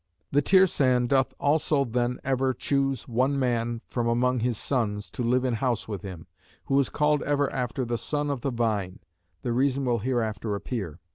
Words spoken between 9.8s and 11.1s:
will hereafter appear.